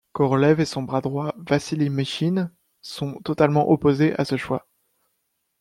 Korolev 0.13 0.59
et 0.59 0.65
son 0.65 0.81
bras 0.81 0.99
droit 0.99 1.35
Vassili 1.37 1.91
Michine 1.91 2.51
sont 2.81 3.19
totalement 3.23 3.69
opposés 3.69 4.15
à 4.19 4.25
ce 4.25 4.35
choix. 4.35 4.67